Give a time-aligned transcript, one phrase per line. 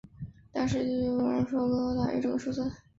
[0.51, 2.71] 但实际阅报人数则要大大高于这个数字。